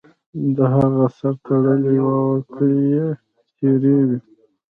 [0.55, 3.07] د هغه سر تړلی و او کالي یې
[3.55, 4.17] څیرې وو